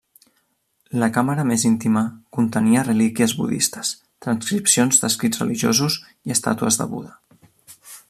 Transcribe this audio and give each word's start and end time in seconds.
La 1.01 1.09
càmera 1.17 1.43
més 1.49 1.65
íntima 1.69 2.03
contenia 2.37 2.85
relíquies 2.87 3.37
budistes, 3.43 3.93
transcripcions 4.27 5.03
d'escrits 5.05 5.45
religiosos 5.45 6.03
i 6.31 6.39
estàtues 6.39 6.83
de 6.83 6.91
Buda. 6.97 7.17